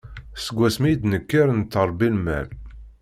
Seg 0.43 0.55
wasmi 0.59 0.87
i 0.91 0.95
d-nekker, 1.01 1.47
nettṛebbi 1.57 2.07
lmal. 2.15 2.47